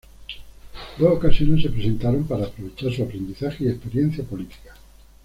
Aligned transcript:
Dos 0.97 1.09
ocasiones 1.11 1.61
se 1.61 1.69
presentaron 1.69 2.23
para 2.25 2.47
aprovechar 2.47 2.91
su 2.91 3.03
aprendizaje 3.03 3.65
y 3.65 3.67
experiencia 3.69 4.23
política. 4.23 4.73